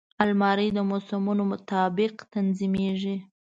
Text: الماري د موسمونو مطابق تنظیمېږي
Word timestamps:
الماري 0.23 0.67
د 0.73 0.79
موسمونو 0.89 1.43
مطابق 1.51 2.13
تنظیمېږي 2.33 3.15